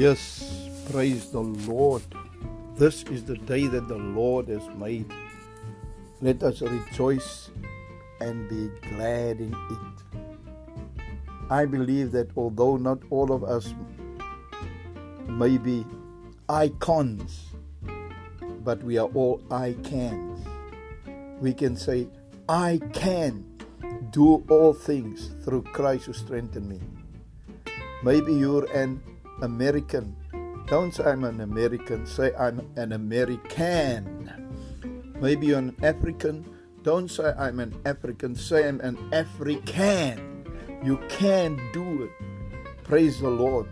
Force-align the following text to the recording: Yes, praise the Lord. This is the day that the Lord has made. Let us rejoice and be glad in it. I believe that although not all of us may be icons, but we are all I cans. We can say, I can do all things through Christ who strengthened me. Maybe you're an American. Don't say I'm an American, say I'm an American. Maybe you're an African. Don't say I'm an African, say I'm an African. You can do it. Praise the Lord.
Yes, 0.00 0.70
praise 0.90 1.30
the 1.30 1.42
Lord. 1.42 2.00
This 2.74 3.02
is 3.02 3.22
the 3.22 3.36
day 3.36 3.66
that 3.66 3.86
the 3.86 3.98
Lord 3.98 4.48
has 4.48 4.66
made. 4.78 5.04
Let 6.22 6.42
us 6.42 6.62
rejoice 6.62 7.50
and 8.18 8.48
be 8.48 8.70
glad 8.88 9.40
in 9.40 9.52
it. 9.52 10.20
I 11.50 11.66
believe 11.66 12.12
that 12.12 12.30
although 12.34 12.78
not 12.78 13.00
all 13.10 13.30
of 13.30 13.44
us 13.44 13.74
may 15.28 15.58
be 15.58 15.84
icons, 16.48 17.50
but 18.64 18.82
we 18.82 18.96
are 18.96 19.08
all 19.08 19.42
I 19.50 19.76
cans. 19.84 20.46
We 21.42 21.52
can 21.52 21.76
say, 21.76 22.08
I 22.48 22.80
can 22.94 23.44
do 24.12 24.42
all 24.48 24.72
things 24.72 25.28
through 25.44 25.64
Christ 25.74 26.06
who 26.06 26.14
strengthened 26.14 26.70
me. 26.70 26.80
Maybe 28.02 28.32
you're 28.32 28.64
an 28.72 29.02
American. 29.42 30.16
Don't 30.66 30.94
say 30.94 31.04
I'm 31.04 31.24
an 31.24 31.40
American, 31.40 32.06
say 32.06 32.32
I'm 32.38 32.70
an 32.76 32.92
American. 32.92 34.30
Maybe 35.20 35.48
you're 35.48 35.58
an 35.58 35.76
African. 35.82 36.44
Don't 36.82 37.10
say 37.10 37.32
I'm 37.36 37.60
an 37.60 37.74
African, 37.84 38.34
say 38.34 38.68
I'm 38.68 38.80
an 38.80 38.96
African. 39.12 40.44
You 40.82 40.98
can 41.08 41.60
do 41.72 42.04
it. 42.04 42.10
Praise 42.84 43.20
the 43.20 43.28
Lord. 43.28 43.68